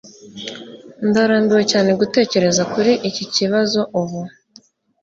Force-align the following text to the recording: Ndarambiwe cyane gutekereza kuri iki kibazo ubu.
Ndarambiwe 1.07 1.63
cyane 1.71 1.89
gutekereza 1.99 2.63
kuri 2.73 2.91
iki 3.09 3.23
kibazo 3.33 3.79
ubu. 4.01 4.21